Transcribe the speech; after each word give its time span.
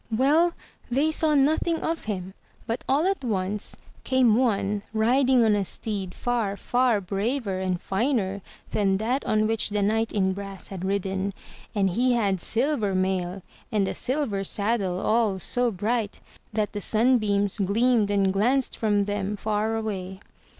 Well, 0.09 0.53
they 0.89 1.11
saw 1.11 1.35
nothing 1.35 1.77
of 1.81 2.05
him 2.05 2.33
but 2.65 2.83
all 2.89 3.05
at 3.05 3.23
once 3.23 3.77
came 4.03 4.33
one 4.35 4.81
riding 4.95 5.45
on 5.45 5.55
a 5.55 5.63
steed 5.63 6.15
far, 6.15 6.57
far 6.57 6.99
braver 6.99 7.59
and 7.59 7.79
finer 7.79 8.41
than 8.71 8.97
that 8.97 9.23
on 9.25 9.45
which 9.45 9.69
the 9.69 9.83
knight 9.83 10.11
in 10.11 10.33
brass 10.33 10.69
had 10.69 10.83
ridden, 10.83 11.35
and 11.75 11.91
he 11.91 12.13
had 12.13 12.41
silver 12.41 12.95
mail, 12.95 13.43
and 13.71 13.87
a 13.87 13.93
silver 13.93 14.43
saddle 14.43 14.99
all 14.99 15.37
so 15.37 15.69
bright 15.69 16.19
that 16.51 16.71
the 16.71 16.81
sunbeams 16.81 17.59
gleamed 17.59 18.09
and 18.09 18.33
glanced 18.33 18.75
from 18.75 19.03
them 19.05 19.35
far 19.37 19.75
away. 19.75 20.19